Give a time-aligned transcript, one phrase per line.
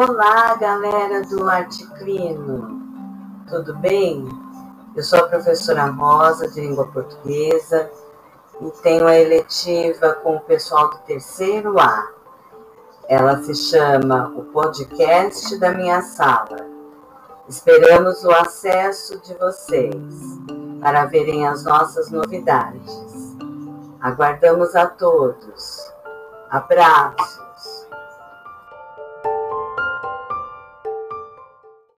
[0.00, 2.80] Olá, galera do Arte Clino.
[3.48, 4.28] tudo bem?
[4.94, 7.90] Eu sou a professora Rosa, de língua portuguesa,
[8.60, 12.12] e tenho a eletiva com o pessoal do terceiro A.
[13.08, 16.64] Ela se chama O Podcast da Minha Sala.
[17.48, 20.14] Esperamos o acesso de vocês
[20.80, 23.36] para verem as nossas novidades.
[24.00, 25.92] Aguardamos a todos.
[26.50, 27.87] Abraços.